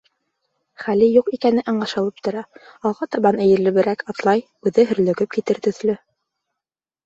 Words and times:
Хәле 0.83 1.09
юҡ 1.09 1.29
икәне 1.37 1.63
аңлашылып 1.73 2.23
тора, 2.29 2.43
алға 2.91 3.09
табан 3.17 3.39
эйелеберәк 3.45 4.03
атлай, 4.15 4.45
үҙе 4.71 4.89
һөрлөгөп 4.95 5.39
китер 5.41 5.65
төҫлө. 5.71 6.01